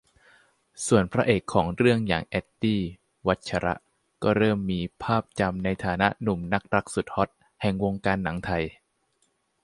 [0.87, 2.81] ส่วนพระเอกของเรื่องอย่าง แอนดี้
[3.27, 3.73] วัชระ
[4.23, 7.29] ก็เริ่มมีภาพจำในฐานะหนุ่มนักรักสุดฮอต
[7.61, 8.63] แห่งวงการหนังไทย